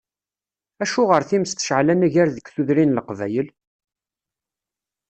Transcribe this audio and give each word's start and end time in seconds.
Acuɣer 0.83 1.21
times 1.29 1.51
tecεel 1.53 1.87
anagar 1.93 2.27
deg 2.31 2.45
tudrin 2.53 2.89
n 2.91 2.95
Leqbayel? 2.95 3.47